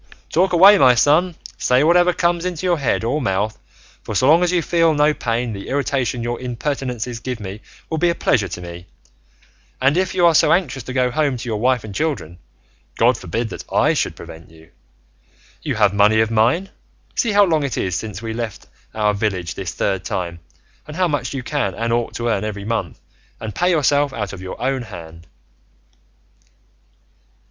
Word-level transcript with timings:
Talk 0.33 0.51
away, 0.51 0.79
my 0.79 0.95
son, 0.95 1.35
say 1.59 1.83
whatever 1.83 2.11
comes 2.11 2.43
into 2.43 2.65
your 2.65 2.79
head 2.79 3.03
or 3.03 3.21
mouth, 3.21 3.59
for 4.01 4.15
so 4.15 4.27
long 4.27 4.41
as 4.41 4.51
you 4.51 4.63
feel 4.63 4.95
no 4.95 5.13
pain, 5.13 5.53
the 5.53 5.67
irritation 5.69 6.23
your 6.23 6.39
impertinences 6.41 7.19
give 7.19 7.39
me 7.39 7.61
will 7.87 7.99
be 7.99 8.09
a 8.09 8.15
pleasure 8.15 8.47
to 8.47 8.61
me; 8.61 8.87
and 9.79 9.95
if 9.97 10.15
you 10.15 10.25
are 10.25 10.33
so 10.33 10.51
anxious 10.53 10.81
to 10.81 10.93
go 10.93 11.11
home 11.11 11.37
to 11.37 11.47
your 11.47 11.59
wife 11.59 11.83
and 11.83 11.93
children, 11.93 12.39
God 12.97 13.15
forbid 13.15 13.49
that 13.49 13.63
I 13.71 13.93
should 13.93 14.15
prevent 14.15 14.49
you; 14.49 14.71
you 15.61 15.75
have 15.75 15.93
money 15.93 16.19
of 16.19 16.31
mine; 16.31 16.69
see 17.13 17.33
how 17.33 17.43
long 17.45 17.61
it 17.61 17.77
is 17.77 17.95
since 17.95 18.23
we 18.23 18.33
left 18.33 18.65
our 18.95 19.13
village 19.13 19.53
this 19.53 19.71
third 19.71 20.03
time, 20.03 20.39
and 20.87 20.97
how 20.97 21.07
much 21.07 21.35
you 21.35 21.43
can 21.43 21.75
and 21.75 21.93
ought 21.93 22.15
to 22.15 22.27
earn 22.27 22.43
every 22.43 22.65
month, 22.65 22.99
and 23.39 23.53
pay 23.53 23.69
yourself 23.69 24.13
out 24.13 24.33
of 24.33 24.41
your 24.41 24.59
own 24.59 24.81
hand." 24.81 25.27